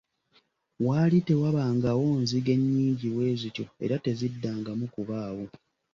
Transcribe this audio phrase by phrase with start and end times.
[0.85, 5.45] Waali tewabangawo nzige nnyingi bwezityo era teziddangamu kubaawo.